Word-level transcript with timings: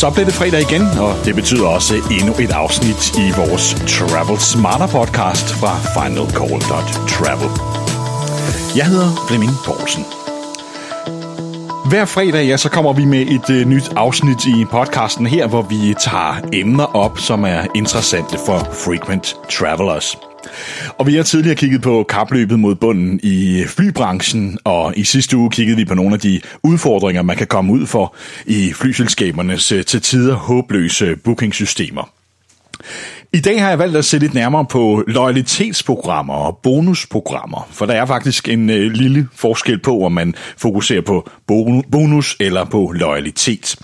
Så 0.00 0.10
blev 0.14 0.26
det 0.26 0.34
fredag 0.34 0.60
igen, 0.60 0.82
og 0.82 1.12
det 1.24 1.34
betyder 1.34 1.66
også 1.66 1.94
endnu 1.94 2.32
et 2.44 2.52
afsnit 2.52 3.16
i 3.16 3.26
vores 3.36 3.74
Travel 3.74 4.38
Smarter 4.38 4.86
podcast 4.86 5.48
fra 5.60 5.72
finalcall.travel. 5.94 7.50
Jeg 8.76 8.86
hedder 8.86 9.10
Flemming 9.28 9.52
Poulsen. 9.64 10.04
Hver 11.88 12.04
fredag, 12.04 12.46
ja, 12.46 12.56
så 12.56 12.70
kommer 12.70 12.92
vi 12.92 13.04
med 13.04 13.20
et 13.20 13.50
uh, 13.50 13.70
nyt 13.70 13.92
afsnit 13.96 14.46
i 14.46 14.64
podcasten 14.70 15.26
her, 15.26 15.46
hvor 15.46 15.62
vi 15.62 15.94
tager 16.00 16.34
emner 16.52 16.96
op, 16.96 17.18
som 17.18 17.44
er 17.44 17.66
interessante 17.74 18.38
for 18.46 18.58
frequent 18.58 19.36
travelers. 19.50 20.27
Og 20.98 21.06
vi 21.06 21.14
har 21.14 21.22
tidligere 21.22 21.56
kigget 21.56 21.82
på 21.82 22.06
kapløbet 22.08 22.58
mod 22.58 22.74
bunden 22.74 23.20
i 23.22 23.64
flybranchen, 23.66 24.58
og 24.64 24.92
i 24.96 25.04
sidste 25.04 25.36
uge 25.36 25.50
kiggede 25.50 25.76
vi 25.76 25.84
på 25.84 25.94
nogle 25.94 26.14
af 26.14 26.20
de 26.20 26.40
udfordringer, 26.62 27.22
man 27.22 27.36
kan 27.36 27.46
komme 27.46 27.72
ud 27.72 27.86
for 27.86 28.14
i 28.46 28.72
flyselskabernes 28.72 29.72
øh, 29.72 29.84
til 29.84 30.02
tider 30.02 30.34
håbløse 30.34 31.16
bookingsystemer. 31.16 32.10
I 33.32 33.40
dag 33.40 33.62
har 33.62 33.68
jeg 33.68 33.78
valgt 33.78 33.96
at 33.96 34.04
se 34.04 34.18
lidt 34.18 34.34
nærmere 34.34 34.64
på 34.64 35.04
loyalitetsprogrammer 35.06 36.34
og 36.34 36.58
bonusprogrammer, 36.62 37.68
for 37.70 37.86
der 37.86 37.94
er 37.94 38.06
faktisk 38.06 38.48
en 38.48 38.70
øh, 38.70 38.92
lille 38.92 39.28
forskel 39.34 39.78
på, 39.78 40.04
om 40.04 40.12
man 40.12 40.34
fokuserer 40.56 41.00
på 41.00 41.30
bonus 41.90 42.36
eller 42.40 42.64
på 42.64 42.92
loyalitet. 42.94 43.76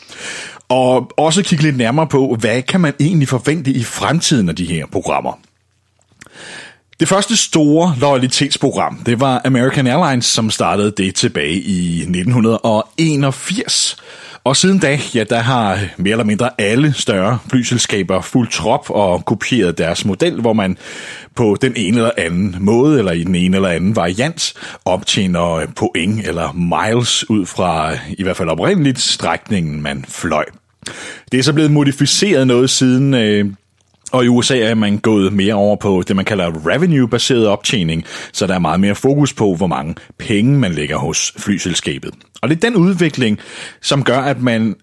Og 0.68 1.10
også 1.16 1.42
kigge 1.42 1.64
lidt 1.64 1.76
nærmere 1.76 2.06
på, 2.06 2.36
hvad 2.40 2.62
kan 2.62 2.80
man 2.80 2.92
egentlig 3.00 3.28
forvente 3.28 3.70
i 3.70 3.82
fremtiden 3.82 4.48
af 4.48 4.56
de 4.56 4.64
her 4.64 4.86
programmer. 4.92 5.38
Det 7.00 7.08
første 7.08 7.36
store 7.36 7.94
loyalitetsprogram, 8.00 9.02
det 9.06 9.20
var 9.20 9.40
American 9.44 9.86
Airlines, 9.86 10.24
som 10.24 10.50
startede 10.50 10.92
det 10.96 11.14
tilbage 11.14 11.54
i 11.54 12.00
1981. 12.00 13.96
Og 14.44 14.56
siden 14.56 14.78
da, 14.78 14.98
ja, 15.14 15.24
der 15.24 15.38
har 15.38 15.78
mere 15.96 16.10
eller 16.10 16.24
mindre 16.24 16.50
alle 16.58 16.92
større 16.92 17.38
flyselskaber 17.50 18.20
fuldt 18.20 18.52
trop 18.52 18.90
og 18.90 19.24
kopieret 19.24 19.78
deres 19.78 20.04
model, 20.04 20.40
hvor 20.40 20.52
man 20.52 20.78
på 21.34 21.56
den 21.62 21.72
ene 21.76 21.96
eller 21.96 22.10
anden 22.18 22.56
måde, 22.60 22.98
eller 22.98 23.12
i 23.12 23.24
den 23.24 23.34
ene 23.34 23.56
eller 23.56 23.68
anden 23.68 23.96
variant, 23.96 24.54
optjener 24.84 25.66
point 25.76 26.26
eller 26.26 26.52
miles 26.52 27.30
ud 27.30 27.46
fra 27.46 27.92
i 28.18 28.22
hvert 28.22 28.36
fald 28.36 28.48
oprindeligt 28.48 29.00
strækningen, 29.00 29.82
man 29.82 30.04
fløj. 30.08 30.44
Det 31.32 31.38
er 31.38 31.42
så 31.42 31.52
blevet 31.52 31.70
modificeret 31.70 32.46
noget 32.46 32.70
siden 32.70 33.14
øh, 33.14 33.44
og 34.14 34.24
i 34.24 34.28
USA 34.28 34.58
er 34.58 34.74
man 34.74 34.98
gået 34.98 35.32
mere 35.32 35.54
over 35.54 35.76
på 35.76 36.02
det, 36.08 36.16
man 36.16 36.24
kalder 36.24 36.66
revenue-baseret 36.66 37.46
optjening, 37.46 38.04
så 38.32 38.46
der 38.46 38.54
er 38.54 38.58
meget 38.58 38.80
mere 38.80 38.94
fokus 38.94 39.32
på, 39.32 39.54
hvor 39.54 39.66
mange 39.66 39.94
penge 40.18 40.58
man 40.58 40.72
lægger 40.72 40.96
hos 40.96 41.32
flyselskabet. 41.38 42.14
Og 42.42 42.48
det 42.48 42.56
er 42.56 42.70
den 42.70 42.76
udvikling, 42.76 43.38
som 43.82 44.04
gør, 44.04 44.18
at 44.18 44.42
man 44.42 44.76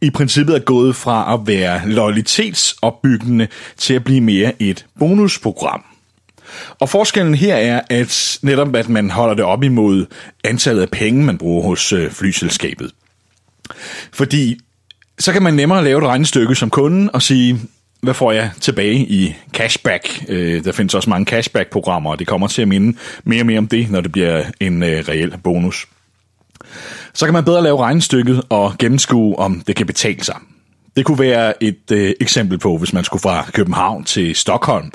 i 0.00 0.10
princippet 0.10 0.54
er 0.54 0.60
gået 0.60 0.96
fra 0.96 1.34
at 1.34 1.40
være 1.46 1.88
loyalitetsopbyggende 1.88 3.48
til 3.76 3.94
at 3.94 4.04
blive 4.04 4.20
mere 4.20 4.62
et 4.62 4.86
bonusprogram. 4.98 5.84
Og 6.80 6.88
forskellen 6.88 7.34
her 7.34 7.56
er, 7.56 7.80
at 7.90 8.38
netop 8.42 8.76
at 8.76 8.88
man 8.88 9.10
holder 9.10 9.34
det 9.34 9.44
op 9.44 9.62
imod 9.62 10.06
antallet 10.44 10.82
af 10.82 10.90
penge, 10.90 11.24
man 11.24 11.38
bruger 11.38 11.62
hos 11.62 11.92
øh, 11.92 12.10
flyselskabet. 12.10 12.90
Fordi 14.12 14.58
så 15.18 15.32
kan 15.32 15.42
man 15.42 15.54
nemmere 15.54 15.84
lave 15.84 15.98
et 15.98 16.04
regnestykke 16.04 16.54
som 16.54 16.70
kunde 16.70 17.10
og 17.10 17.22
sige, 17.22 17.60
hvad 18.00 18.14
får 18.14 18.32
jeg 18.32 18.50
tilbage 18.60 18.94
i 18.94 19.34
cashback? 19.52 20.24
Øh, 20.28 20.64
der 20.64 20.72
findes 20.72 20.94
også 20.94 21.10
mange 21.10 21.26
cashback-programmer, 21.26 22.10
og 22.10 22.18
det 22.18 22.26
kommer 22.26 22.46
til 22.46 22.62
at 22.62 22.68
minde 22.68 22.98
mere 23.24 23.42
og 23.42 23.46
mere 23.46 23.58
om 23.58 23.68
det, 23.68 23.90
når 23.90 24.00
det 24.00 24.12
bliver 24.12 24.44
en 24.60 24.82
øh, 24.82 25.04
reel 25.08 25.34
bonus. 25.44 25.86
Så 27.14 27.26
kan 27.26 27.32
man 27.32 27.44
bedre 27.44 27.62
lave 27.62 27.80
regnestykket 27.80 28.42
og 28.48 28.72
gennemskue, 28.78 29.38
om 29.38 29.62
det 29.66 29.76
kan 29.76 29.86
betale 29.86 30.24
sig. 30.24 30.36
Det 30.96 31.04
kunne 31.04 31.18
være 31.18 31.62
et 31.62 31.90
øh, 31.92 32.12
eksempel 32.20 32.58
på, 32.58 32.78
hvis 32.78 32.92
man 32.92 33.04
skulle 33.04 33.20
fra 33.20 33.46
København 33.52 34.04
til 34.04 34.34
Stockholm, 34.34 34.92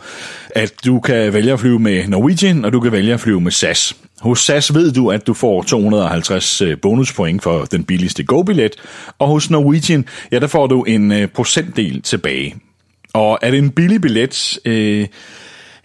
at 0.55 0.73
du 0.85 0.99
kan 0.99 1.33
vælge 1.33 1.53
at 1.53 1.59
flyve 1.59 1.79
med 1.79 2.07
Norwegian, 2.07 2.65
og 2.65 2.73
du 2.73 2.79
kan 2.79 2.91
vælge 2.91 3.13
at 3.13 3.19
flyve 3.19 3.41
med 3.41 3.51
SAS. 3.51 3.95
Hos 4.21 4.39
SAS 4.39 4.73
ved 4.73 4.91
du, 4.91 5.11
at 5.11 5.27
du 5.27 5.33
får 5.33 5.63
250 5.63 6.61
øh, 6.61 6.77
bonuspoint 6.81 7.43
for 7.43 7.65
den 7.65 7.83
billigste 7.83 8.23
go-billet, 8.23 8.75
og 9.19 9.27
hos 9.27 9.49
Norwegian, 9.49 10.05
ja, 10.31 10.39
der 10.39 10.47
får 10.47 10.67
du 10.67 10.83
en 10.83 11.11
øh, 11.11 11.27
procentdel 11.27 12.01
tilbage. 12.01 12.55
Og 13.13 13.39
er 13.41 13.51
det 13.51 13.57
en 13.57 13.69
billig 13.69 14.01
billet, 14.01 14.59
øh, 14.65 15.07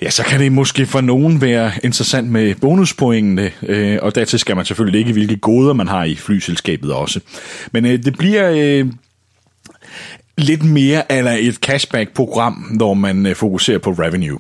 ja, 0.02 0.10
så 0.10 0.22
kan 0.22 0.40
det 0.40 0.52
måske 0.52 0.86
for 0.86 1.00
nogen 1.00 1.40
være 1.40 1.72
interessant 1.84 2.30
med 2.30 2.54
bonuspointene, 2.54 3.50
øh, 3.62 3.98
og 4.02 4.14
dertil 4.14 4.38
skal 4.38 4.56
man 4.56 4.64
selvfølgelig 4.64 4.98
ikke, 4.98 5.12
hvilke 5.12 5.36
goder 5.36 5.72
man 5.72 5.88
har 5.88 6.04
i 6.04 6.14
flyselskabet 6.14 6.92
også. 6.92 7.20
Men 7.72 7.86
øh, 7.86 8.04
det 8.04 8.18
bliver... 8.18 8.50
Øh, 8.54 8.86
lidt 10.38 10.64
mere 10.64 11.12
eller 11.12 11.30
et 11.30 11.54
cashback-program, 11.54 12.66
når 12.70 12.94
man 12.94 13.26
øh, 13.26 13.34
fokuserer 13.34 13.78
på 13.78 13.90
revenue. 13.90 14.38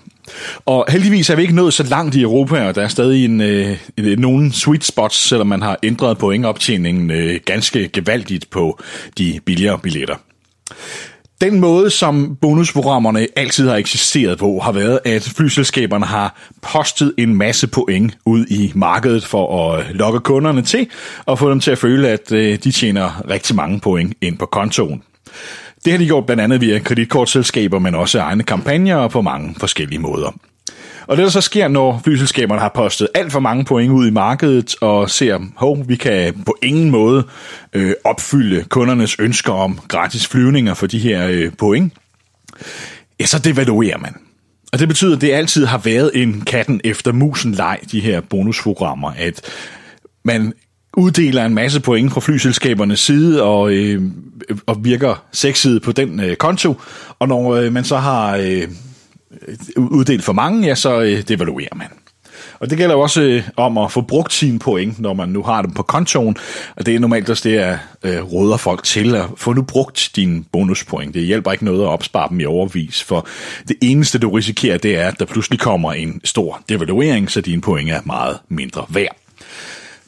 Og 0.66 0.86
heldigvis 0.88 1.30
er 1.30 1.36
vi 1.36 1.42
ikke 1.42 1.54
nået 1.54 1.74
så 1.74 1.82
langt 1.82 2.14
i 2.14 2.22
Europa, 2.22 2.68
og 2.68 2.74
der 2.74 2.82
er 2.82 2.88
stadig 2.88 3.24
en, 3.24 3.40
øh, 3.40 3.76
nogle 4.18 4.52
sweet 4.52 4.84
spots, 4.84 5.28
selvom 5.28 5.46
man 5.46 5.62
har 5.62 5.78
ændret 5.82 6.18
pointoptjeningen 6.18 7.10
øh, 7.10 7.40
ganske 7.44 7.88
gevaldigt 7.88 8.50
på 8.50 8.80
de 9.18 9.40
billigere 9.44 9.78
billetter. 9.78 10.16
Den 11.40 11.60
måde, 11.60 11.90
som 11.90 12.36
bonusprogrammerne 12.40 13.26
altid 13.36 13.68
har 13.68 13.76
eksisteret 13.76 14.38
på, 14.38 14.58
har 14.58 14.72
været, 14.72 15.00
at 15.04 15.22
flyselskaberne 15.22 16.06
har 16.06 16.40
postet 16.62 17.14
en 17.18 17.34
masse 17.34 17.66
point 17.66 18.18
ud 18.26 18.46
i 18.46 18.72
markedet 18.74 19.24
for 19.24 19.72
at 19.72 19.86
lokke 19.94 20.20
kunderne 20.20 20.62
til, 20.62 20.88
og 21.26 21.38
få 21.38 21.50
dem 21.50 21.60
til 21.60 21.70
at 21.70 21.78
føle, 21.78 22.08
at 22.08 22.32
øh, 22.32 22.58
de 22.64 22.70
tjener 22.70 23.30
rigtig 23.30 23.56
mange 23.56 23.80
point 23.80 24.14
ind 24.20 24.38
på 24.38 24.46
kontoen. 24.46 25.02
Det 25.84 25.92
har 25.92 25.98
de 25.98 26.06
gjort 26.06 26.26
blandt 26.26 26.42
andet 26.42 26.60
via 26.60 26.78
kreditkortselskaber, 26.78 27.78
men 27.78 27.94
også 27.94 28.18
egne 28.18 28.42
kampagner 28.42 29.08
på 29.08 29.22
mange 29.22 29.54
forskellige 29.58 29.98
måder. 29.98 30.38
Og 31.06 31.16
det 31.16 31.22
der 31.24 31.30
så 31.30 31.40
sker, 31.40 31.68
når 31.68 32.00
flyselskaberne 32.04 32.60
har 32.60 32.72
postet 32.74 33.08
alt 33.14 33.32
for 33.32 33.40
mange 33.40 33.64
point 33.64 33.92
ud 33.92 34.08
i 34.08 34.10
markedet, 34.10 34.74
og 34.80 35.10
ser, 35.10 35.38
hov, 35.56 35.88
vi 35.88 35.96
kan 35.96 36.42
på 36.46 36.56
ingen 36.62 36.90
måde 36.90 37.24
øh, 37.72 37.92
opfylde 38.04 38.64
kundernes 38.64 39.16
ønsker 39.18 39.52
om 39.52 39.80
gratis 39.88 40.26
flyvninger 40.26 40.74
for 40.74 40.86
de 40.86 40.98
her 40.98 41.28
øh, 41.28 41.52
point, 41.58 41.92
ja, 43.20 43.26
så 43.26 43.38
devaluerer 43.38 43.98
man. 43.98 44.14
Og 44.72 44.78
det 44.78 44.88
betyder, 44.88 45.16
at 45.16 45.20
det 45.20 45.32
altid 45.32 45.66
har 45.66 45.78
været 45.78 46.10
en 46.14 46.40
katten 46.40 46.80
efter 46.84 47.12
musen 47.12 47.52
leg, 47.52 47.78
de 47.92 48.00
her 48.00 48.20
bonusprogrammer, 48.20 49.12
at 49.18 49.40
man 50.24 50.52
uddeler 50.96 51.44
en 51.44 51.54
masse 51.54 51.80
point 51.80 52.12
fra 52.12 52.20
flyselskabernes 52.20 53.00
side 53.00 53.42
og, 53.42 53.72
øh, 53.72 54.02
og 54.66 54.84
virker 54.84 55.24
sexet 55.32 55.82
på 55.82 55.92
den 55.92 56.20
øh, 56.20 56.36
konto, 56.36 56.80
og 57.18 57.28
når 57.28 57.54
øh, 57.54 57.72
man 57.72 57.84
så 57.84 57.96
har 57.96 58.36
øh, 58.36 58.68
uddelt 59.76 60.24
for 60.24 60.32
mange, 60.32 60.66
ja, 60.66 60.74
så 60.74 61.00
øh, 61.00 61.22
devaluerer 61.28 61.74
man. 61.76 61.88
Og 62.60 62.70
det 62.70 62.78
gælder 62.78 62.94
jo 62.94 63.00
også 63.00 63.22
øh, 63.22 63.42
om 63.56 63.78
at 63.78 63.92
få 63.92 64.00
brugt 64.00 64.32
sine 64.32 64.58
point, 64.58 65.00
når 65.00 65.14
man 65.14 65.28
nu 65.28 65.42
har 65.42 65.62
dem 65.62 65.70
på 65.70 65.82
kontoen. 65.82 66.36
Og 66.76 66.86
det 66.86 66.94
er 66.94 67.00
normalt 67.00 67.30
også 67.30 67.48
det, 67.48 67.54
jeg 67.54 67.78
øh, 68.02 68.32
råder 68.32 68.56
folk 68.56 68.84
til 68.84 69.14
at 69.14 69.24
få 69.36 69.52
nu 69.52 69.62
brugt 69.62 70.10
dine 70.16 70.44
bonuspoint. 70.52 71.14
Det 71.14 71.22
hjælper 71.22 71.52
ikke 71.52 71.64
noget 71.64 71.82
at 71.82 71.88
opspare 71.88 72.28
dem 72.28 72.40
i 72.40 72.44
overvis, 72.44 73.02
for 73.02 73.26
det 73.68 73.76
eneste, 73.82 74.18
du 74.18 74.30
risikerer, 74.30 74.78
det 74.78 74.98
er, 74.98 75.08
at 75.08 75.18
der 75.18 75.24
pludselig 75.24 75.60
kommer 75.60 75.92
en 75.92 76.20
stor 76.24 76.62
devaluering, 76.68 77.30
så 77.30 77.40
dine 77.40 77.60
point 77.60 77.90
er 77.90 78.00
meget 78.04 78.38
mindre 78.48 78.86
værd. 78.88 79.16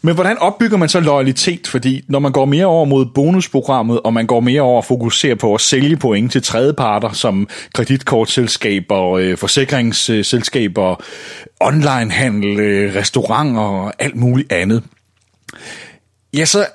Men 0.03 0.14
hvordan 0.14 0.38
opbygger 0.38 0.76
man 0.76 0.88
så 0.88 1.00
loyalitet? 1.00 1.66
Fordi 1.66 2.04
når 2.09 2.19
man 2.19 2.32
går 2.32 2.44
mere 2.44 2.66
over 2.66 2.84
mod 2.84 3.06
bonusprogrammet, 3.14 4.00
og 4.00 4.12
man 4.12 4.26
går 4.26 4.41
mere 4.41 4.60
over 4.60 4.78
at 4.78 4.84
fokusere 4.84 5.36
på 5.36 5.54
at 5.54 5.60
sælge 5.60 5.97
point 5.97 6.32
til 6.32 6.42
tredjeparter, 6.42 7.12
som 7.12 7.48
kreditkortselskaber, 7.75 9.12
øh, 9.12 9.37
forsikringsselskaber, 9.37 11.02
onlinehandel, 11.61 12.61
øh, 12.61 12.94
restauranter 12.94 13.62
og 13.62 13.93
alt 13.99 14.17
muligt 14.17 14.52
andet, 14.52 14.82
ja, 16.34 16.44
så 16.44 16.67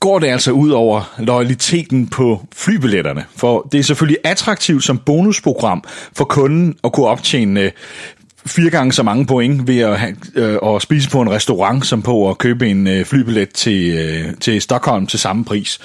går 0.00 0.18
det 0.18 0.26
altså 0.26 0.50
ud 0.50 0.70
over 0.70 1.14
loyaliteten 1.18 2.08
på 2.08 2.46
flybilletterne. 2.54 3.24
For 3.36 3.68
det 3.72 3.78
er 3.78 3.82
selvfølgelig 3.82 4.18
attraktivt 4.24 4.84
som 4.84 4.98
bonusprogram 4.98 5.84
for 6.12 6.24
kunden 6.24 6.74
at 6.84 6.92
kunne 6.92 7.06
optjene 7.06 7.60
øh, 7.60 7.70
fire 8.46 8.70
gange 8.70 8.92
så 8.92 9.02
mange 9.02 9.26
point 9.26 9.68
ved 9.68 9.78
at, 9.78 9.98
have, 9.98 10.16
øh, 10.34 10.74
at 10.74 10.82
spise 10.82 11.10
på 11.10 11.20
en 11.20 11.30
restaurant, 11.30 11.86
som 11.86 12.02
på 12.02 12.30
at 12.30 12.38
købe 12.38 12.68
en 12.68 12.86
øh, 12.86 13.04
flybillet 13.04 13.48
til, 13.48 13.90
øh, 13.90 14.34
til 14.40 14.62
Stockholm 14.62 15.06
til 15.06 15.18
samme 15.18 15.44
pris. 15.44 15.80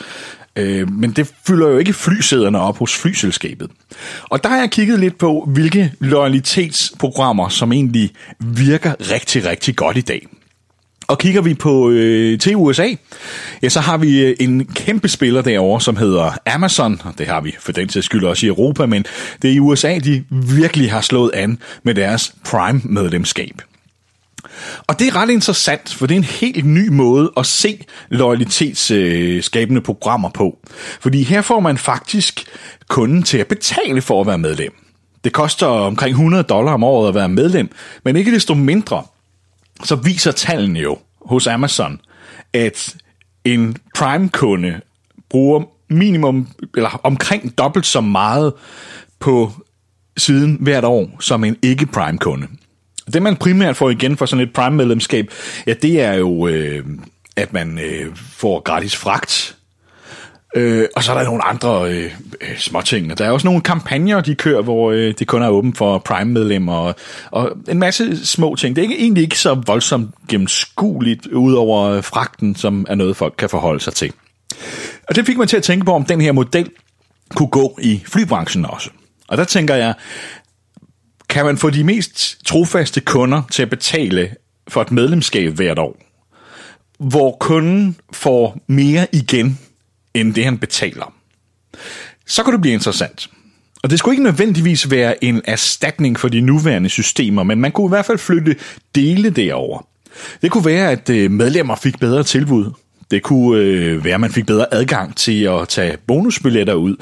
Øh, 0.56 0.92
men 0.92 1.12
det 1.12 1.32
fylder 1.48 1.70
jo 1.70 1.78
ikke 1.78 1.94
flysæderne 1.94 2.60
op 2.60 2.78
hos 2.78 2.96
flyselskabet. 2.96 3.72
Og 4.24 4.44
der 4.44 4.50
har 4.50 4.58
jeg 4.58 4.72
kigget 4.72 5.00
lidt 5.00 5.18
på, 5.18 5.50
hvilke 5.54 5.94
loyalitetsprogrammer, 6.00 7.50
som 7.50 7.72
egentlig 7.72 8.12
virker 8.40 8.94
rigtig, 9.12 9.46
rigtig 9.46 9.76
godt 9.76 9.98
i 9.98 10.02
dag. 10.02 10.28
Og 11.10 11.20
kigger 11.20 11.42
vi 11.42 11.54
på 11.54 11.90
øh, 11.90 12.40
til 12.40 12.56
USA, 12.56 12.88
ja, 13.64 13.70
så 13.70 13.80
har 13.80 13.98
vi 13.98 14.22
øh, 14.26 14.36
en 14.40 14.66
kæmpe 14.66 15.08
spiller 15.08 15.42
derovre, 15.42 15.82
som 15.82 15.96
hedder 15.96 16.32
Amazon, 16.46 17.02
det 17.18 17.28
har 17.28 17.42
vi 17.42 17.56
for 17.60 17.72
den 17.72 17.90
sags 17.90 18.06
skyld 18.06 18.24
også 18.24 18.46
i 18.46 18.50
Europa, 18.50 18.86
men 18.86 19.06
det 19.42 19.50
er 19.50 19.54
i 19.54 19.60
USA, 19.60 19.98
de 19.98 20.24
virkelig 20.32 20.92
har 20.92 21.02
slået 21.02 21.32
an 21.34 21.60
med 21.84 21.96
deres 21.96 22.34
Prime-medlemskab. 22.46 23.62
Og 24.88 25.00
det 25.00 25.08
er 25.08 25.16
ret 25.16 25.30
interessant, 25.30 25.94
for 25.94 26.08
det 26.08 26.16
er 26.16 26.20
en 26.20 26.24
helt 26.24 26.66
ny 26.66 26.88
måde 26.88 27.32
at 27.38 27.46
se 27.46 27.80
loyalitetsskabende 28.10 29.82
programmer 29.82 30.30
på. 30.30 30.58
Fordi 31.00 31.24
her 31.24 31.42
får 31.42 31.60
man 31.60 31.78
faktisk 31.78 32.46
kunden 32.88 33.24
til 33.24 33.38
at 33.38 33.48
betale 33.48 34.02
for 34.02 34.22
at 34.22 34.28
være 34.28 34.38
medlem. 34.38 34.74
Det 35.24 35.34
koster 35.34 35.68
omkring 35.68 36.12
100 36.12 36.44
dollar 36.44 36.74
om 36.74 36.84
året 36.84 37.10
at 37.10 37.16
være 37.16 37.30
medlem, 37.30 37.70
men 38.06 38.16
ikke 38.16 38.34
desto 38.34 38.54
mindre, 38.54 39.04
så 39.84 39.96
viser 39.96 40.32
tallene 40.32 40.80
jo 40.80 40.98
hos 41.26 41.48
Amazon, 41.48 42.02
at 42.54 42.96
en 43.46 43.78
Prime-kunde 43.96 44.82
bruger 45.30 45.64
minimum, 45.90 46.48
eller 46.76 47.02
omkring 47.04 47.58
dobbelt 47.58 47.86
så 47.86 48.02
meget 48.02 48.54
på 49.20 49.52
siden 50.18 50.58
hvert 50.60 50.84
år, 50.84 51.18
som 51.20 51.44
en 51.44 51.58
ikke-Prime-kunde. 51.62 52.48
Det 53.14 53.22
man 53.22 53.36
primært 53.36 53.76
får 53.76 53.90
igen 53.90 54.18
for 54.18 54.26
sådan 54.26 54.48
et 54.48 54.54
Prime-medlemskab, 54.54 55.32
ja, 55.68 55.74
det 55.74 56.02
er 56.02 56.14
jo, 56.14 56.48
øh, 56.48 56.86
at 57.36 57.54
man 57.54 57.80
øh, 57.80 58.16
får 58.16 58.60
gratis 58.60 58.96
fragt, 58.96 59.58
Øh, 60.56 60.88
og 60.96 61.04
så 61.04 61.12
er 61.12 61.18
der 61.18 61.26
nogle 61.26 61.46
andre 61.46 61.92
øh, 61.92 62.12
øh, 62.42 62.58
småting. 62.58 63.18
Der 63.18 63.26
er 63.26 63.32
også 63.32 63.48
nogle 63.48 63.62
kampagner, 63.62 64.22
de 64.22 64.36
kører, 64.36 64.62
hvor 64.62 64.92
øh, 64.92 65.14
det 65.20 65.28
kun 65.28 65.42
er 65.42 65.50
åbent 65.50 65.78
for 65.78 65.98
Prime-medlemmer, 65.98 66.74
og, 66.74 66.96
og 67.32 67.52
en 67.68 67.80
masse 67.80 68.28
små 68.28 68.56
ting. 68.56 68.76
Det 68.76 68.82
er 68.82 68.84
ikke, 68.90 69.00
egentlig 69.00 69.24
ikke 69.24 69.40
så 69.40 69.54
voldsomt 69.54 70.16
gennemskueligt, 70.28 71.26
ud 71.28 71.54
over 71.54 72.02
fragten, 72.02 72.56
som 72.56 72.86
er 72.90 72.96
noget, 72.96 73.18
folk 73.18 73.34
kan 73.38 73.50
forholde 73.50 73.80
sig 73.80 73.94
til. 73.94 74.14
Og 75.08 75.16
det 75.16 75.26
fik 75.26 75.38
mig 75.38 75.50
til 75.50 75.58
at 75.58 75.64
tænke 75.64 75.86
på, 75.86 75.94
om 75.94 76.06
den 76.06 76.22
her 76.22 76.32
model 76.32 76.70
kunne 77.36 77.50
gå 77.50 77.80
i 77.82 78.04
flybranchen 78.06 78.66
også. 78.66 78.90
Og 79.28 79.38
der 79.38 79.44
tænker 79.44 79.76
jeg, 79.76 79.94
kan 81.30 81.46
man 81.46 81.58
få 81.58 81.70
de 81.70 81.84
mest 81.84 82.46
trofaste 82.46 83.02
kunder 83.02 83.42
til 83.52 83.62
at 83.62 83.70
betale 83.70 84.30
for 84.68 84.82
et 84.82 84.92
medlemskab 84.92 85.54
hvert 85.54 85.80
år, 85.80 85.98
hvor 87.00 87.38
kunden 87.40 87.96
får 88.14 88.58
mere 88.68 89.08
igen 89.12 89.60
end 90.14 90.34
det, 90.34 90.46
han 90.46 90.58
betaler. 90.58 91.14
Så 92.28 92.44
kan 92.44 92.54
det 92.54 92.62
blive 92.62 92.74
interessant. 92.74 93.30
Og 93.84 93.90
det 93.90 94.00
skulle 94.00 94.14
ikke 94.14 94.24
nødvendigvis 94.24 94.92
være 94.92 95.24
en 95.24 95.42
erstatning 95.46 96.20
for 96.20 96.28
de 96.28 96.42
nuværende 96.42 96.90
systemer, 96.90 97.44
men 97.44 97.62
man 97.62 97.72
kunne 97.72 97.88
i 97.88 97.90
hvert 97.90 98.06
fald 98.06 98.18
flytte 98.18 98.56
dele 98.96 99.30
derover. 99.30 99.88
Det 100.42 100.52
kunne 100.52 100.66
være, 100.66 100.92
at 100.92 101.10
øh, 101.10 101.32
medlemmer 101.32 101.76
fik 101.76 102.00
bedre 102.00 102.24
tilbud. 102.24 102.72
Det 103.12 103.24
kunne 103.24 103.60
øh, 103.60 104.06
være, 104.06 104.14
at 104.14 104.20
man 104.20 104.32
fik 104.32 104.46
bedre 104.46 104.74
adgang 104.74 105.16
til 105.16 105.44
at 105.44 105.68
tage 105.68 105.98
bonusbilletter 106.08 106.74
ud. 106.74 106.96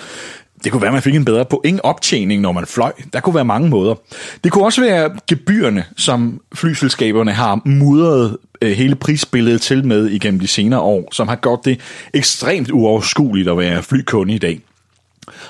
Det 0.67 0.71
kunne 0.71 0.81
være, 0.81 0.89
at 0.89 0.93
man 0.93 1.01
fik 1.01 1.15
en 1.15 1.25
bedre 1.25 1.45
pointoptjening, 1.45 2.41
når 2.41 2.51
man 2.51 2.65
fløj. 2.65 2.91
Der 3.13 3.19
kunne 3.19 3.35
være 3.35 3.45
mange 3.45 3.69
måder. 3.69 3.95
Det 4.43 4.51
kunne 4.51 4.65
også 4.65 4.81
være 4.81 5.09
gebyrerne, 5.27 5.85
som 5.97 6.41
flyselskaberne 6.53 7.31
har 7.31 7.61
mudret 7.65 8.37
øh, 8.61 8.71
hele 8.71 8.95
prisbilledet 8.95 9.61
til 9.61 9.85
med 9.85 10.07
igennem 10.09 10.39
de 10.39 10.47
senere 10.47 10.79
år, 10.79 11.09
som 11.11 11.27
har 11.27 11.35
gjort 11.35 11.59
det 11.65 11.79
ekstremt 12.13 12.71
uoverskueligt 12.71 13.49
at 13.49 13.57
være 13.57 13.83
flykunde 13.83 14.33
i 14.33 14.37
dag. 14.37 14.61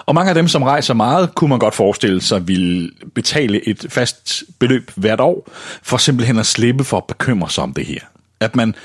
Og 0.05 0.15
mange 0.15 0.29
af 0.29 0.35
dem, 0.35 0.47
som 0.47 0.63
rejser 0.63 0.93
meget, 0.93 1.35
kunne 1.35 1.49
man 1.49 1.59
godt 1.59 1.75
forestille 1.75 2.21
sig 2.21 2.47
vil 2.47 2.91
betale 3.15 3.67
et 3.67 3.85
fast 3.89 4.43
beløb 4.59 4.91
hvert 4.95 5.19
år, 5.19 5.51
for 5.83 5.97
simpelthen 5.97 6.39
at 6.39 6.45
slippe 6.45 6.83
for 6.83 6.97
at 6.97 7.05
bekymre 7.07 7.49
sig 7.49 7.63
om 7.63 7.73
det 7.73 7.85
her. 7.85 7.99
At 8.39 8.55
man 8.55 8.75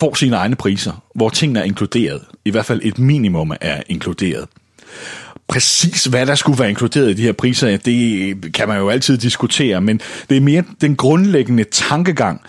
får 0.00 0.14
sine 0.14 0.36
egne 0.36 0.56
priser, 0.56 1.02
hvor 1.14 1.28
tingene 1.28 1.60
er 1.60 1.64
inkluderet. 1.64 2.22
I 2.44 2.50
hvert 2.50 2.66
fald 2.66 2.80
et 2.84 2.98
minimum 2.98 3.52
er 3.60 3.82
inkluderet 3.88 4.46
præcis, 5.48 6.04
hvad 6.04 6.26
der 6.26 6.34
skulle 6.34 6.58
være 6.58 6.68
inkluderet 6.68 7.10
i 7.10 7.14
de 7.14 7.22
her 7.22 7.32
priser, 7.32 7.76
det 7.76 8.52
kan 8.54 8.68
man 8.68 8.78
jo 8.78 8.88
altid 8.88 9.18
diskutere, 9.18 9.80
men 9.80 10.00
det 10.30 10.36
er 10.36 10.40
mere 10.40 10.62
den 10.80 10.96
grundlæggende 10.96 11.64
tankegang, 11.64 12.40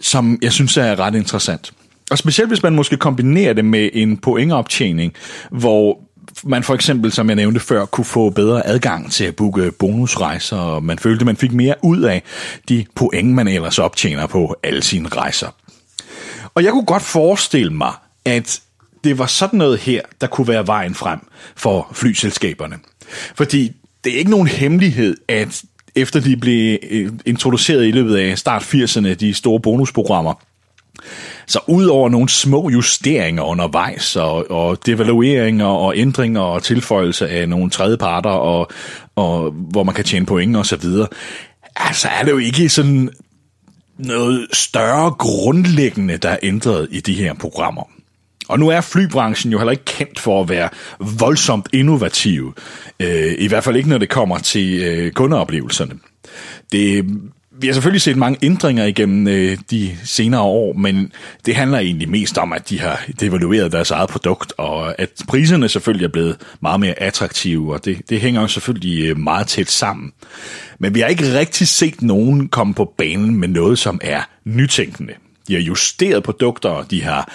som 0.00 0.38
jeg 0.42 0.52
synes 0.52 0.76
er 0.76 0.98
ret 0.98 1.14
interessant. 1.14 1.72
Og 2.10 2.18
specielt 2.18 2.50
hvis 2.50 2.62
man 2.62 2.74
måske 2.74 2.96
kombinerer 2.96 3.52
det 3.52 3.64
med 3.64 3.88
en 3.92 4.16
pointoptjening, 4.16 5.12
hvor 5.50 5.98
man 6.44 6.62
for 6.62 6.74
eksempel, 6.74 7.12
som 7.12 7.28
jeg 7.28 7.36
nævnte 7.36 7.60
før, 7.60 7.84
kunne 7.84 8.04
få 8.04 8.30
bedre 8.30 8.66
adgang 8.66 9.12
til 9.12 9.24
at 9.24 9.36
booke 9.36 9.72
bonusrejser, 9.78 10.56
og 10.56 10.84
man 10.84 10.98
følte, 10.98 11.24
man 11.24 11.36
fik 11.36 11.52
mere 11.52 11.74
ud 11.82 12.00
af 12.00 12.22
de 12.68 12.84
point, 12.94 13.28
man 13.28 13.48
ellers 13.48 13.78
optjener 13.78 14.26
på 14.26 14.56
alle 14.62 14.82
sine 14.82 15.08
rejser. 15.08 15.48
Og 16.54 16.64
jeg 16.64 16.72
kunne 16.72 16.84
godt 16.84 17.02
forestille 17.02 17.72
mig, 17.72 17.92
at 18.24 18.60
det 19.04 19.18
var 19.18 19.26
sådan 19.26 19.58
noget 19.58 19.78
her, 19.78 20.00
der 20.20 20.26
kunne 20.26 20.48
være 20.48 20.66
vejen 20.66 20.94
frem 20.94 21.20
for 21.56 21.88
flyselskaberne. 21.92 22.76
Fordi 23.34 23.72
det 24.04 24.14
er 24.14 24.18
ikke 24.18 24.30
nogen 24.30 24.46
hemmelighed, 24.46 25.16
at 25.28 25.62
efter 25.94 26.20
de 26.20 26.36
blev 26.36 26.78
øh, 26.90 27.12
introduceret 27.26 27.86
i 27.86 27.90
løbet 27.90 28.16
af 28.16 28.38
start 28.38 28.62
80'erne, 28.62 29.14
de 29.14 29.34
store 29.34 29.60
bonusprogrammer, 29.60 30.34
så 31.46 31.60
udover 31.66 32.08
nogle 32.08 32.28
små 32.28 32.70
justeringer 32.70 33.42
undervejs, 33.42 34.16
og, 34.16 34.50
og 34.50 34.86
devalueringer 34.86 35.66
og 35.66 35.96
ændringer 35.96 36.40
og 36.40 36.62
tilføjelse 36.62 37.28
af 37.28 37.48
nogle 37.48 37.70
tredjeparter, 37.70 38.30
og, 38.30 38.70
og 39.16 39.50
hvor 39.50 39.82
man 39.82 39.94
kan 39.94 40.04
tjene 40.04 40.26
point 40.26 40.56
og 40.56 40.66
så 40.66 40.76
videre, 40.76 41.08
altså 41.76 42.08
er 42.08 42.24
det 42.24 42.30
jo 42.30 42.38
ikke 42.38 42.68
sådan 42.68 43.10
noget 43.98 44.46
større 44.52 45.10
grundlæggende, 45.10 46.16
der 46.16 46.28
er 46.28 46.38
ændret 46.42 46.88
i 46.90 47.00
de 47.00 47.14
her 47.14 47.34
programmer. 47.34 47.82
Og 48.50 48.58
nu 48.58 48.68
er 48.68 48.80
flybranchen 48.80 49.52
jo 49.52 49.58
heller 49.58 49.72
ikke 49.72 49.84
kendt 49.84 50.20
for 50.20 50.40
at 50.40 50.48
være 50.48 50.68
voldsomt 51.18 51.68
innovativ. 51.72 52.54
Øh, 53.00 53.34
I 53.38 53.48
hvert 53.48 53.64
fald 53.64 53.76
ikke, 53.76 53.88
når 53.88 53.98
det 53.98 54.08
kommer 54.08 54.38
til 54.38 54.82
øh, 54.82 55.12
kundeoplevelserne. 55.12 55.94
Det, 56.72 57.04
vi 57.60 57.66
har 57.66 57.74
selvfølgelig 57.74 58.02
set 58.02 58.16
mange 58.16 58.38
ændringer 58.42 58.84
igennem 58.84 59.28
øh, 59.28 59.58
de 59.70 59.96
senere 60.04 60.40
år, 60.40 60.72
men 60.72 61.12
det 61.46 61.56
handler 61.56 61.78
egentlig 61.78 62.08
mest 62.08 62.38
om, 62.38 62.52
at 62.52 62.68
de 62.68 62.80
har 62.80 63.04
devalueret 63.20 63.72
deres 63.72 63.90
eget 63.90 64.08
produkt, 64.08 64.52
og 64.58 65.00
at 65.00 65.10
priserne 65.28 65.68
selvfølgelig 65.68 66.04
er 66.04 66.12
blevet 66.12 66.36
meget 66.60 66.80
mere 66.80 67.02
attraktive, 67.02 67.72
og 67.74 67.84
det, 67.84 68.10
det 68.10 68.20
hænger 68.20 68.40
jo 68.40 68.46
selvfølgelig 68.46 69.10
øh, 69.10 69.18
meget 69.18 69.46
tæt 69.46 69.70
sammen. 69.70 70.12
Men 70.78 70.94
vi 70.94 71.00
har 71.00 71.06
ikke 71.06 71.38
rigtig 71.38 71.68
set 71.68 72.02
nogen 72.02 72.48
komme 72.48 72.74
på 72.74 72.94
banen 72.98 73.36
med 73.36 73.48
noget, 73.48 73.78
som 73.78 74.00
er 74.02 74.22
nytænkende. 74.44 75.12
De 75.50 75.54
har 75.54 75.62
justeret 75.62 76.22
produkter, 76.22 76.68
og 76.68 76.90
de 76.90 77.02
har 77.02 77.32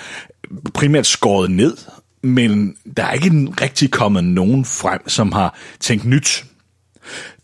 primært 0.73 1.05
skåret 1.05 1.51
ned, 1.51 1.77
men 2.23 2.75
der 2.97 3.03
er 3.03 3.11
ikke 3.11 3.47
rigtig 3.61 3.91
kommet 3.91 4.23
nogen 4.23 4.65
frem, 4.65 5.09
som 5.09 5.31
har 5.31 5.57
tænkt 5.79 6.05
nyt. 6.05 6.45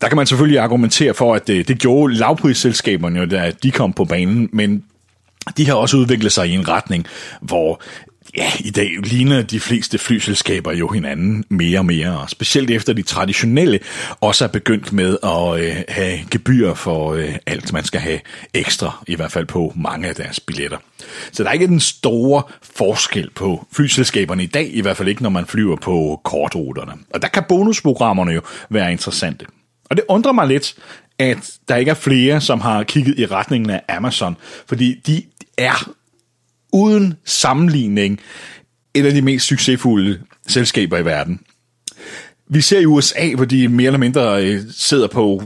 Der 0.02 0.08
kan 0.08 0.18
man 0.18 0.26
selvfølgelig 0.26 0.60
argumentere 0.60 1.14
for, 1.14 1.36
at 1.36 1.48
det, 1.48 1.68
det 1.68 1.80
gjorde 1.80 2.14
lavprisselskaberne 2.14 3.20
jo, 3.20 3.26
da 3.26 3.52
de 3.64 3.72
kom 3.72 3.94
på 3.94 4.06
banen, 4.06 4.50
men 4.54 4.84
de 5.58 5.68
har 5.68 5.74
også 5.74 5.98
udviklet 5.98 6.32
sig 6.32 6.48
i 6.48 6.52
en 6.52 6.68
retning, 6.68 7.06
hvor 7.42 7.82
ja, 8.38 8.52
i 8.60 8.70
dag 8.70 8.90
ligner 9.04 9.42
de 9.42 9.60
fleste 9.60 9.98
flyselskaber 9.98 10.72
jo 10.72 10.88
hinanden 10.88 11.46
mere 11.50 11.80
og 11.80 11.86
mere, 11.86 12.20
og 12.20 12.30
specielt 12.30 12.72
efter 12.72 12.94
de 12.94 13.02
traditionelle 13.02 13.80
også 14.22 14.44
er 14.44 14.48
begyndt 14.48 14.94
med 14.94 15.18
at 15.24 15.60
øh, 15.60 15.84
have 15.90 16.20
gebyr 16.32 16.74
for 16.74 17.14
øh, 17.14 17.36
alt, 17.46 17.74
man 17.74 17.84
skal 17.84 18.00
have 18.02 18.20
ekstra, 18.54 19.04
i 19.08 19.16
hvert 19.16 19.32
fald 19.32 19.46
på 19.46 19.74
mange 19.76 20.08
af 20.08 20.16
deres 20.16 20.40
billetter. 20.40 20.78
Så 21.32 21.44
der 21.44 21.50
er 21.50 21.54
ikke 21.54 21.68
den 21.68 21.80
store 21.80 22.44
forskel 22.62 23.30
på 23.36 23.68
flyselskaberne 23.72 24.44
i 24.44 24.48
dag, 24.48 24.70
i 24.74 24.82
hvert 24.82 24.98
fald 24.98 25.10
ikke, 25.10 25.24
når 25.24 25.30
man 25.30 25.46
flyver 25.46 25.76
på 25.76 26.22
kortruterne. 26.24 26.94
Og 27.14 27.22
der 27.22 27.28
kan 27.28 27.44
bonusprogrammerne 27.50 28.32
jo 28.32 28.42
være 28.70 28.92
interessante. 28.92 29.46
Og 29.90 29.98
det 29.98 30.06
undrer 30.08 30.32
mig 30.32 30.48
lidt, 30.48 30.76
at 31.20 31.52
der 31.68 31.76
ikke 31.76 31.92
er 31.92 31.96
flere, 31.96 32.42
som 32.42 32.62
har 32.62 32.84
kigget 32.84 33.20
i 33.20 33.26
retningen 33.26 33.70
af 33.70 33.82
Amazon, 33.90 34.38
fordi 34.68 35.02
de 35.08 35.24
er 35.58 35.90
uden 36.72 37.14
sammenligning 37.26 38.20
et 38.94 39.06
af 39.06 39.14
de 39.14 39.22
mest 39.22 39.46
succesfulde 39.46 40.20
selskaber 40.48 40.98
i 40.98 41.06
verden. 41.06 41.40
Vi 42.50 42.62
ser 42.62 42.80
i 42.80 42.86
USA, 42.86 43.36
hvor 43.36 43.46
de 43.46 43.68
mere 43.68 43.88
eller 43.88 44.00
mindre 44.00 44.46
øh, 44.46 44.62
sidder 44.72 45.08
på 45.08 45.44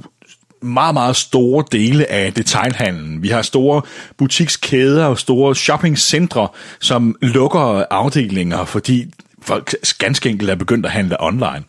meget, 0.62 0.94
meget 0.94 1.16
store 1.16 1.66
dele 1.72 2.12
af 2.12 2.34
detailhandlen. 2.34 3.24
Vi 3.24 3.30
har 3.30 3.42
store 3.42 3.82
butikskæder 4.18 5.06
og 5.06 5.20
store 5.20 5.56
shoppingcentre, 5.56 6.48
som 6.80 7.16
lukker 7.22 7.84
afdelinger, 7.92 8.66
fordi 8.66 9.14
folk 9.42 9.76
ganske 9.98 10.30
enkelt 10.30 10.50
er 10.50 10.56
begyndt 10.56 10.86
at 10.86 10.92
handle 10.92 11.24
online. 11.24 11.64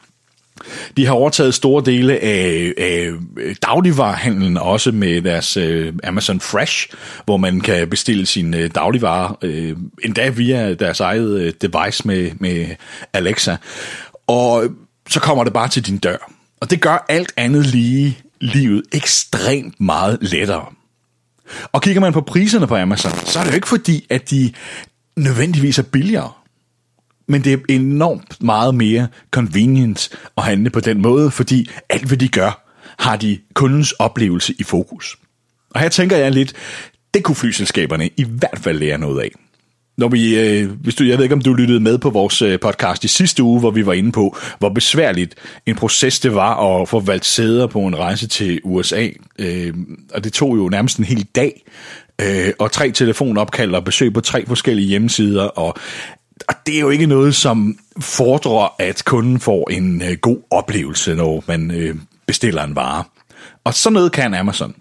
De 0.96 1.06
har 1.06 1.12
overtaget 1.12 1.54
store 1.54 1.82
dele 1.84 2.18
af, 2.18 2.72
af 2.78 3.12
dagligvarerhandlen, 3.62 4.56
også 4.56 4.92
med 4.92 5.22
deres 5.22 5.56
øh, 5.56 5.92
Amazon 6.04 6.40
Fresh, 6.40 6.88
hvor 7.24 7.36
man 7.36 7.60
kan 7.60 7.88
bestille 7.88 8.26
sine 8.26 8.56
øh, 8.56 8.70
dagligvarer, 8.74 9.38
øh, 9.42 9.76
endda 10.04 10.28
via 10.28 10.74
deres 10.74 11.00
eget 11.00 11.40
øh, 11.40 11.52
device 11.62 12.06
med, 12.06 12.30
med 12.40 12.66
Alexa. 13.12 13.56
Og 14.26 14.64
så 15.08 15.20
kommer 15.20 15.44
det 15.44 15.52
bare 15.52 15.68
til 15.68 15.86
din 15.86 15.98
dør. 15.98 16.32
Og 16.60 16.70
det 16.70 16.80
gør 16.80 17.04
alt 17.08 17.32
andet 17.36 17.66
lige 17.66 18.18
livet 18.40 18.82
ekstremt 18.92 19.80
meget 19.80 20.18
lettere. 20.20 20.64
Og 21.72 21.82
kigger 21.82 22.00
man 22.00 22.12
på 22.12 22.20
priserne 22.20 22.66
på 22.66 22.76
Amazon, 22.76 23.12
så 23.12 23.38
er 23.38 23.44
det 23.44 23.50
jo 23.50 23.54
ikke 23.54 23.68
fordi, 23.68 24.06
at 24.10 24.30
de 24.30 24.52
nødvendigvis 25.16 25.78
er 25.78 25.82
billigere 25.82 26.32
men 27.28 27.44
det 27.44 27.52
er 27.52 27.58
enormt 27.68 28.42
meget 28.42 28.74
mere 28.74 29.08
convenient 29.30 30.08
at 30.36 30.44
handle 30.44 30.70
på 30.70 30.80
den 30.80 31.02
måde, 31.02 31.30
fordi 31.30 31.70
alt 31.88 32.04
hvad 32.04 32.18
de 32.18 32.28
gør, 32.28 32.66
har 32.98 33.16
de 33.16 33.38
kundens 33.54 33.92
oplevelse 33.92 34.54
i 34.58 34.62
fokus. 34.62 35.16
Og 35.70 35.80
her 35.80 35.88
tænker 35.88 36.16
jeg 36.16 36.32
lidt, 36.32 36.52
det 37.14 37.24
kunne 37.24 37.34
flyselskaberne 37.34 38.10
i 38.16 38.24
hvert 38.24 38.58
fald 38.58 38.78
lære 38.78 38.98
noget 38.98 39.22
af. 39.22 39.30
Når 39.98 40.08
vi, 40.08 40.38
øh, 40.40 40.70
hvis 40.70 40.94
du, 40.94 41.04
jeg 41.04 41.18
ved 41.18 41.24
ikke, 41.24 41.34
om 41.34 41.40
du 41.40 41.54
lyttede 41.54 41.80
med 41.80 41.98
på 41.98 42.10
vores 42.10 42.42
øh, 42.42 42.60
podcast 42.60 43.04
i 43.04 43.08
sidste 43.08 43.42
uge, 43.42 43.60
hvor 43.60 43.70
vi 43.70 43.86
var 43.86 43.92
inde 43.92 44.12
på, 44.12 44.36
hvor 44.58 44.68
besværligt 44.68 45.34
en 45.66 45.74
proces 45.74 46.20
det 46.20 46.34
var 46.34 46.80
at 46.80 46.88
få 46.88 47.00
valgt 47.00 47.24
sæder 47.24 47.66
på 47.66 47.80
en 47.80 47.98
rejse 47.98 48.28
til 48.28 48.60
USA. 48.64 49.08
Øh, 49.38 49.74
og 50.14 50.24
det 50.24 50.32
tog 50.32 50.56
jo 50.56 50.68
nærmest 50.68 50.98
en 50.98 51.04
hel 51.04 51.26
dag, 51.34 51.64
øh, 52.22 52.52
og 52.58 52.72
tre 52.72 52.90
telefonopkald 52.90 53.74
og 53.74 53.84
besøg 53.84 54.12
på 54.12 54.20
tre 54.20 54.46
forskellige 54.46 54.88
hjemmesider, 54.88 55.44
og 55.44 55.76
og 56.48 56.54
det 56.66 56.76
er 56.76 56.80
jo 56.80 56.90
ikke 56.90 57.06
noget, 57.06 57.34
som 57.34 57.78
fordrer, 58.00 58.74
at 58.78 59.04
kunden 59.04 59.40
får 59.40 59.70
en 59.70 60.02
øh, 60.02 60.16
god 60.20 60.38
oplevelse, 60.50 61.14
når 61.14 61.44
man 61.46 61.70
øh, 61.70 61.96
bestiller 62.26 62.64
en 62.64 62.76
vare. 62.76 63.04
Og 63.64 63.74
sådan 63.74 63.94
noget 63.94 64.12
kan 64.12 64.34
Amazon. 64.34 64.74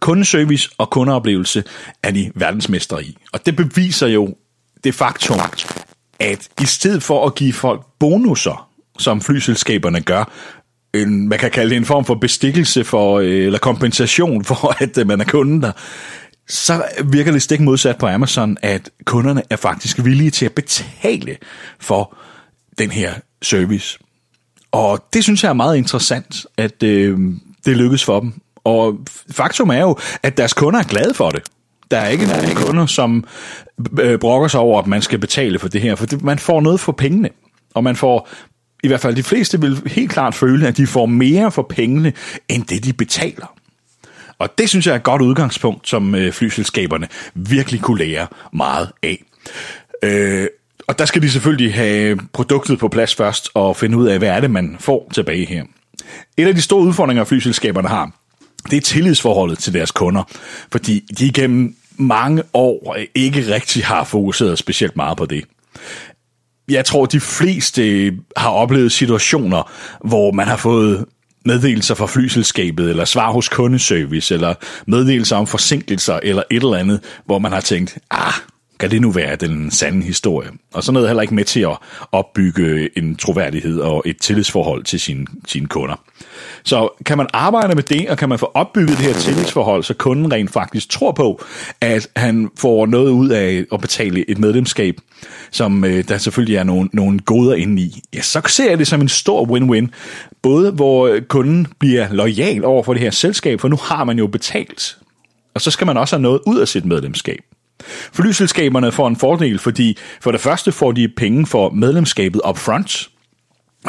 Kundeservice 0.00 0.70
og 0.78 0.90
kundeoplevelse 0.90 1.64
er 2.02 2.10
de 2.10 2.30
verdensmestre 2.34 3.04
i. 3.04 3.16
Og 3.32 3.46
det 3.46 3.56
beviser 3.56 4.06
jo 4.06 4.34
det 4.84 4.94
faktum, 4.94 5.40
at 6.20 6.48
i 6.60 6.66
stedet 6.66 7.02
for 7.02 7.26
at 7.26 7.34
give 7.34 7.52
folk 7.52 7.82
bonusser, 7.98 8.70
som 8.98 9.20
flyselskaberne 9.20 10.00
gør, 10.00 10.24
en, 10.94 11.28
man 11.28 11.38
kan 11.38 11.50
kalde 11.50 11.70
det 11.70 11.76
en 11.76 11.84
form 11.84 12.04
for 12.04 12.14
bestikkelse 12.14 12.84
for, 12.84 13.18
øh, 13.18 13.44
eller 13.46 13.58
kompensation 13.58 14.44
for, 14.50 14.82
at 14.82 14.98
øh, 14.98 15.06
man 15.06 15.20
er 15.20 15.24
kunden 15.24 15.62
der, 15.62 15.72
så 16.48 16.84
virker 17.04 17.32
det 17.32 17.42
stik 17.42 17.60
modsat 17.60 17.98
på 17.98 18.06
Amazon, 18.06 18.56
at 18.62 18.90
kunderne 19.04 19.42
er 19.50 19.56
faktisk 19.56 20.04
villige 20.04 20.30
til 20.30 20.46
at 20.46 20.52
betale 20.52 21.36
for 21.80 22.16
den 22.78 22.90
her 22.90 23.14
service. 23.42 23.98
Og 24.72 25.04
det 25.12 25.22
synes 25.24 25.42
jeg 25.42 25.48
er 25.48 25.54
meget 25.54 25.76
interessant, 25.76 26.46
at 26.56 26.82
øh, 26.82 27.18
det 27.64 27.76
lykkes 27.76 28.04
for 28.04 28.20
dem. 28.20 28.32
Og 28.64 28.98
faktum 29.30 29.70
er 29.70 29.80
jo, 29.80 29.96
at 30.22 30.36
deres 30.36 30.52
kunder 30.52 30.80
er 30.80 30.84
glade 30.84 31.14
for 31.14 31.30
det. 31.30 31.42
Der 31.90 31.98
er 31.98 32.08
ikke 32.08 32.26
nogen 32.26 32.54
kunder, 32.54 32.86
som 32.86 33.24
øh, 34.00 34.18
brokker 34.18 34.48
sig 34.48 34.60
over, 34.60 34.80
at 34.80 34.86
man 34.86 35.02
skal 35.02 35.18
betale 35.18 35.58
for 35.58 35.68
det 35.68 35.80
her, 35.80 35.94
for 35.94 36.06
det, 36.06 36.22
man 36.22 36.38
får 36.38 36.60
noget 36.60 36.80
for 36.80 36.92
pengene. 36.92 37.28
Og 37.74 37.84
man 37.84 37.96
får, 37.96 38.28
i 38.82 38.88
hvert 38.88 39.00
fald 39.00 39.16
de 39.16 39.22
fleste 39.22 39.60
vil 39.60 39.82
helt 39.86 40.10
klart 40.10 40.34
føle, 40.34 40.68
at 40.68 40.76
de 40.76 40.86
får 40.86 41.06
mere 41.06 41.50
for 41.50 41.62
pengene, 41.62 42.12
end 42.48 42.64
det 42.64 42.84
de 42.84 42.92
betaler. 42.92 43.54
Og 44.38 44.58
det 44.58 44.68
synes 44.68 44.86
jeg 44.86 44.92
er 44.92 44.96
et 44.96 45.02
godt 45.02 45.22
udgangspunkt, 45.22 45.88
som 45.88 46.14
øh, 46.14 46.32
flyselskaberne 46.32 47.08
virkelig 47.34 47.80
kunne 47.80 47.98
lære 47.98 48.26
meget 48.52 48.90
af. 49.02 49.24
Øh, 50.02 50.46
og 50.86 50.98
der 50.98 51.04
skal 51.04 51.22
de 51.22 51.30
selvfølgelig 51.30 51.74
have 51.74 52.18
produktet 52.32 52.78
på 52.78 52.88
plads 52.88 53.14
først 53.14 53.48
og 53.54 53.76
finde 53.76 53.96
ud 53.96 54.06
af, 54.06 54.18
hvad 54.18 54.28
er 54.28 54.40
det, 54.40 54.50
man 54.50 54.76
får 54.80 55.10
tilbage 55.14 55.46
her. 55.46 55.64
Et 56.36 56.46
af 56.46 56.54
de 56.54 56.62
store 56.62 56.80
udfordringer, 56.80 57.24
flyselskaberne 57.24 57.88
har, 57.88 58.10
det 58.70 58.76
er 58.76 58.80
tillidsforholdet 58.80 59.58
til 59.58 59.74
deres 59.74 59.90
kunder, 59.90 60.22
fordi 60.72 61.04
de 61.18 61.26
igennem 61.26 61.76
mange 61.96 62.42
år 62.52 62.96
ikke 63.14 63.54
rigtig 63.54 63.84
har 63.84 64.04
fokuseret 64.04 64.58
specielt 64.58 64.96
meget 64.96 65.16
på 65.16 65.26
det. 65.26 65.44
Jeg 66.68 66.84
tror, 66.84 67.06
de 67.06 67.20
fleste 67.20 68.12
har 68.36 68.50
oplevet 68.50 68.92
situationer, 68.92 69.70
hvor 70.04 70.32
man 70.32 70.46
har 70.46 70.56
fået 70.56 71.04
meddelelser 71.44 71.94
fra 71.94 72.06
flyselskabet, 72.06 72.90
eller 72.90 73.04
svar 73.04 73.32
hos 73.32 73.48
kundeservice, 73.48 74.34
eller 74.34 74.54
meddelelser 74.86 75.36
om 75.36 75.46
forsinkelser, 75.46 76.20
eller 76.22 76.42
et 76.50 76.62
eller 76.62 76.76
andet, 76.76 77.00
hvor 77.26 77.38
man 77.38 77.52
har 77.52 77.60
tænkt, 77.60 77.98
ah, 78.10 78.32
kan 78.80 78.90
det 78.90 79.00
nu 79.00 79.10
være 79.10 79.36
den 79.36 79.70
sande 79.70 80.02
historie? 80.02 80.50
Og 80.72 80.84
sådan 80.84 80.94
noget 80.94 81.06
er 81.06 81.08
heller 81.08 81.22
ikke 81.22 81.34
med 81.34 81.44
til 81.44 81.60
at 81.60 81.78
opbygge 82.12 82.98
en 82.98 83.16
troværdighed 83.16 83.80
og 83.80 84.02
et 84.06 84.16
tillidsforhold 84.20 84.84
til 84.84 85.00
sine, 85.00 85.26
sine 85.48 85.66
kunder. 85.66 86.04
Så 86.64 86.88
kan 87.06 87.18
man 87.18 87.26
arbejde 87.32 87.74
med 87.74 87.82
det, 87.82 88.08
og 88.10 88.18
kan 88.18 88.28
man 88.28 88.38
få 88.38 88.50
opbygget 88.54 88.98
det 88.98 89.06
her 89.06 89.12
tillidsforhold, 89.14 89.82
så 89.82 89.94
kunden 89.94 90.32
rent 90.32 90.52
faktisk 90.52 90.88
tror 90.88 91.12
på, 91.12 91.44
at 91.80 92.08
han 92.16 92.50
får 92.58 92.86
noget 92.86 93.10
ud 93.10 93.28
af 93.28 93.64
at 93.72 93.80
betale 93.80 94.30
et 94.30 94.38
medlemskab, 94.38 94.94
som 95.50 95.84
øh, 95.84 96.08
der 96.08 96.18
selvfølgelig 96.18 96.56
er 96.56 96.64
nogle, 96.64 96.88
nogle 96.92 97.18
goder 97.18 97.54
inde 97.54 97.82
i, 97.82 98.02
ja, 98.14 98.22
så 98.22 98.40
ser 98.46 98.68
jeg 98.68 98.78
det 98.78 98.86
som 98.86 99.00
en 99.00 99.08
stor 99.08 99.46
win-win. 99.46 99.88
Både 100.42 100.70
hvor 100.70 101.18
kunden 101.28 101.66
bliver 101.78 102.12
lojal 102.12 102.64
over 102.64 102.82
for 102.82 102.94
det 102.94 103.02
her 103.02 103.10
selskab, 103.10 103.60
for 103.60 103.68
nu 103.68 103.76
har 103.76 104.04
man 104.04 104.18
jo 104.18 104.26
betalt. 104.26 104.98
Og 105.54 105.60
så 105.60 105.70
skal 105.70 105.86
man 105.86 105.96
også 105.96 106.16
have 106.16 106.22
noget 106.22 106.40
ud 106.46 106.58
af 106.58 106.68
sit 106.68 106.84
medlemskab. 106.84 107.40
Flyselskaberne 108.12 108.92
får 108.92 109.08
en 109.08 109.16
fordel, 109.16 109.58
fordi 109.58 109.98
for 110.20 110.30
det 110.30 110.40
første 110.40 110.72
får 110.72 110.92
de 110.92 111.08
penge 111.16 111.46
for 111.46 111.70
medlemskabet 111.70 112.40
upfront, 112.48 113.10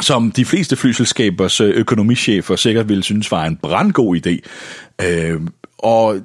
som 0.00 0.30
de 0.30 0.44
fleste 0.44 0.76
flyselskabers 0.76 1.60
øh, 1.60 1.74
økonomichefer 1.76 2.56
sikkert 2.56 2.88
ville 2.88 3.02
synes 3.02 3.30
var 3.30 3.44
en 3.44 3.56
brandgod 3.56 4.16
idé. 4.16 4.38
Øh, 5.06 5.40
og 5.78 6.16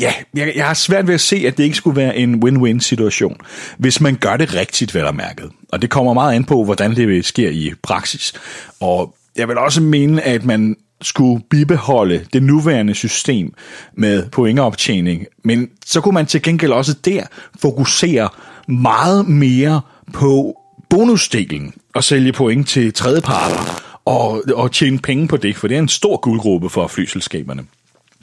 ja, 0.00 0.12
jeg, 0.34 0.52
jeg 0.56 0.66
har 0.66 0.74
svært 0.74 1.06
ved 1.06 1.14
at 1.14 1.20
se, 1.20 1.36
at 1.36 1.56
det 1.56 1.64
ikke 1.64 1.76
skulle 1.76 1.96
være 1.96 2.16
en 2.16 2.44
win-win 2.44 2.80
situation, 2.80 3.36
hvis 3.78 4.00
man 4.00 4.16
gør 4.16 4.36
det 4.36 4.54
rigtigt, 4.54 4.94
vel 4.94 5.04
og 5.04 5.14
mærket. 5.14 5.50
Og 5.72 5.82
det 5.82 5.90
kommer 5.90 6.12
meget 6.12 6.34
an 6.34 6.44
på, 6.44 6.64
hvordan 6.64 6.96
det 6.96 7.24
sker 7.24 7.50
i 7.50 7.72
praksis. 7.82 8.32
Og 8.80 9.14
jeg 9.36 9.48
vil 9.48 9.58
også 9.58 9.82
mene, 9.82 10.22
at 10.22 10.44
man 10.44 10.76
skulle 11.02 11.42
bibeholde 11.50 12.26
det 12.32 12.42
nuværende 12.42 12.94
system 12.94 13.54
med 13.96 14.28
pointoptjening, 14.28 15.26
men 15.44 15.68
så 15.86 16.00
kunne 16.00 16.14
man 16.14 16.26
til 16.26 16.42
gengæld 16.42 16.72
også 16.72 16.94
der 17.04 17.22
fokusere 17.60 18.28
meget 18.68 19.28
mere 19.28 19.80
på 20.12 20.54
bonusdelen 20.90 21.74
og 21.94 22.04
sælge 22.04 22.32
point 22.32 22.68
til 22.68 22.92
tredjeparter 22.92 23.82
og, 24.04 24.42
og 24.54 24.72
tjene 24.72 24.98
penge 24.98 25.28
på 25.28 25.36
det, 25.36 25.56
for 25.56 25.68
det 25.68 25.74
er 25.74 25.78
en 25.78 25.88
stor 25.88 26.16
guldgruppe 26.16 26.70
for 26.70 26.86
flyselskaberne. 26.86 27.64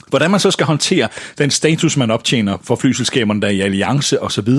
Hvordan 0.08 0.32
man 0.32 0.40
så 0.40 0.52
skal 0.52 0.66
håndtere 0.66 1.08
den 1.38 1.52
status, 1.52 1.98
man 1.98 2.12
optjener 2.12 2.58
for 2.64 2.76
flyselskaberne, 2.76 3.42
der 3.42 3.48
er 3.48 3.52
i 3.52 3.62
alliance 3.62 4.22
osv., 4.22 4.50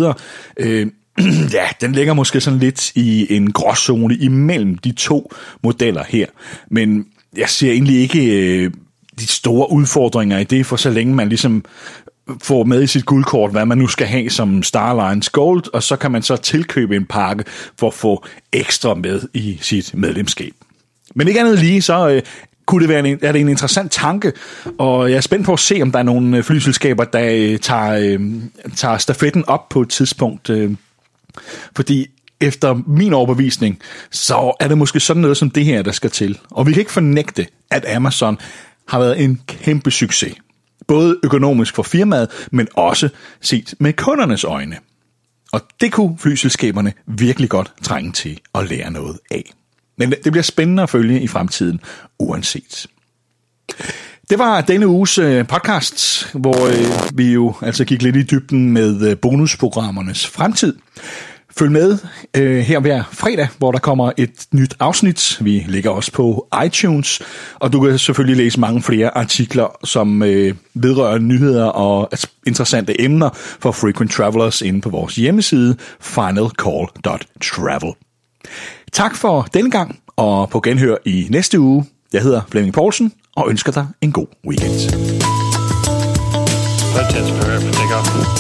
øh, 0.57 0.87
ja, 1.53 1.69
den 1.81 1.93
ligger 1.93 2.15
måske 2.15 2.41
sådan 2.41 2.59
lidt 2.59 2.93
i 2.95 3.37
en 3.37 3.53
gråzone 3.53 4.17
imellem 4.17 4.79
de 4.79 4.93
to 4.93 5.33
modeller 5.63 6.05
her. 6.09 6.27
Men 6.71 7.07
jeg 7.37 7.49
ser 7.49 7.73
egentlig 7.73 8.01
ikke 8.01 8.25
øh, 8.25 8.71
de 9.19 9.27
store 9.27 9.73
udfordringer 9.73 10.39
i 10.39 10.45
det, 10.45 10.67
for 10.67 10.77
så 10.77 10.91
længe 10.91 11.15
man 11.15 11.29
ligesom 11.29 11.65
får 12.43 12.65
med 12.65 12.83
i 12.83 12.87
sit 12.87 13.07
guldkort, 13.07 13.51
hvad 13.51 13.67
man 13.67 13.79
nu 13.79 13.87
skal 13.87 14.07
have 14.07 14.31
som 14.31 14.63
Starlines 14.63 15.29
Gold, 15.29 15.75
og 15.75 15.83
så 15.83 15.97
kan 15.97 16.11
man 16.11 16.23
så 16.23 16.37
tilkøbe 16.37 16.97
en 16.97 17.07
pakke 17.07 17.45
for 17.79 17.87
at 17.87 17.95
få 17.95 18.25
ekstra 18.53 18.95
med 18.95 19.23
i 19.35 19.59
sit 19.61 19.95
medlemskab. 19.95 20.53
Men 21.15 21.29
ikke 21.29 21.41
andet 21.41 21.59
lige, 21.59 21.83
så 21.83 22.09
øh, 22.09 22.23
kunne 22.67 22.81
det 22.81 22.89
være 22.89 23.09
en, 23.09 23.19
er 23.23 23.33
det 23.33 23.41
en 23.41 23.49
interessant 23.49 23.93
tanke, 23.93 24.33
og 24.79 25.11
jeg 25.11 25.17
er 25.17 25.21
spændt 25.21 25.47
på 25.47 25.53
at 25.53 25.59
se, 25.59 25.83
om 25.83 25.93
der 25.93 25.99
er 25.99 26.03
nogle 26.03 26.37
øh, 26.37 26.43
flyselskaber, 26.43 27.05
der 27.05 27.29
øh, 27.33 27.59
tager, 27.59 28.19
øh, 28.19 28.21
tager 28.77 28.99
stafetten 28.99 29.45
op 29.47 29.69
på 29.69 29.81
et 29.81 29.89
tidspunkt. 29.89 30.51
Øh, 30.51 30.75
fordi 31.77 32.07
efter 32.41 32.83
min 32.87 33.13
overbevisning, 33.13 33.79
så 34.11 34.57
er 34.61 34.69
det 34.69 34.79
måske 34.79 35.01
sådan 35.01 35.21
noget 35.21 35.37
som 35.37 35.51
det 35.51 35.65
her, 35.65 35.83
der 35.83 35.93
skal 35.93 36.11
til. 36.11 36.39
Og 36.51 36.67
vi 36.67 36.73
kan 36.73 36.81
ikke 36.81 36.93
fornægte, 36.93 37.47
at 37.71 37.95
Amazon 37.97 38.39
har 38.89 38.99
været 38.99 39.25
en 39.25 39.41
kæmpe 39.47 39.91
succes. 39.91 40.35
Både 40.87 41.19
økonomisk 41.25 41.75
for 41.75 41.83
firmaet, 41.83 42.49
men 42.53 42.69
også 42.75 43.09
set 43.41 43.75
med 43.81 43.93
kundernes 43.93 44.45
øjne. 44.45 44.77
Og 45.53 45.61
det 45.81 45.93
kunne 45.93 46.19
flyselskaberne 46.19 46.93
virkelig 47.07 47.51
godt 47.51 47.73
trænge 47.83 48.13
til 48.13 48.41
at 48.55 48.69
lære 48.69 48.91
noget 48.91 49.19
af. 49.31 49.53
Men 49.99 50.11
det 50.11 50.33
bliver 50.33 50.43
spændende 50.43 50.83
at 50.83 50.91
følge 50.91 51.21
i 51.21 51.27
fremtiden, 51.27 51.81
uanset. 52.19 52.87
Det 54.31 54.39
var 54.39 54.61
denne 54.61 54.87
uges 54.87 55.19
øh, 55.19 55.47
podcast, 55.47 56.27
hvor 56.35 56.67
øh, 56.67 57.19
vi 57.19 57.33
jo 57.33 57.55
altså 57.63 57.85
gik 57.85 58.03
lidt 58.03 58.17
i 58.17 58.23
dybden 58.23 58.71
med 58.71 59.11
øh, 59.11 59.17
bonusprogrammernes 59.17 60.27
fremtid. 60.27 60.77
Følg 61.59 61.73
med 61.73 61.99
øh, 62.37 62.59
her 62.59 62.81
hver 62.81 63.03
fredag, 63.13 63.49
hvor 63.59 63.73
der 63.73 63.79
kommer 63.79 64.13
et 64.17 64.47
nyt 64.55 64.75
afsnit. 64.81 65.39
Vi 65.41 65.65
ligger 65.69 65.91
også 65.91 66.13
på 66.13 66.49
iTunes, 66.67 67.23
og 67.55 67.73
du 67.73 67.81
kan 67.81 67.99
selvfølgelig 67.99 68.37
læse 68.37 68.61
mange 68.61 68.83
flere 68.83 69.17
artikler, 69.17 69.77
som 69.85 70.23
øh, 70.23 70.55
vedrører 70.75 71.19
nyheder 71.19 71.65
og 71.65 72.11
interessante 72.47 73.01
emner 73.01 73.31
for 73.35 73.73
frequent 73.73 74.13
travelers 74.13 74.63
inde 74.63 74.81
på 74.81 74.91
vores 74.91 75.17
hjemmeside 75.17 75.77
finalcall.travel. 76.01 77.93
Tak 78.93 79.17
for 79.17 79.43
denne 79.55 79.71
gang, 79.71 79.99
og 80.17 80.51
på 80.51 80.61
genhør 80.61 80.97
i 81.05 81.27
næste 81.31 81.61
uge. 81.61 81.85
Jeg 82.13 82.23
hedder 82.23 82.41
Flemming 82.51 82.75
Poulsen 82.75 83.13
og 83.37 83.51
ønsker 83.51 83.73
dig 83.73 83.87
en 84.01 84.13
god 84.13 84.27
weekend. 84.47 84.73
Let's 86.97 87.21
take 87.73 87.95
off. 87.95 88.36